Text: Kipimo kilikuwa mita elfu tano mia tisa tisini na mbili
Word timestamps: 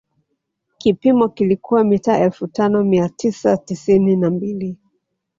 Kipimo 0.77 1.29
kilikuwa 1.29 1.83
mita 1.83 2.19
elfu 2.19 2.47
tano 2.47 2.83
mia 2.83 3.09
tisa 3.09 3.57
tisini 3.57 4.15
na 4.15 4.29
mbili 4.29 4.77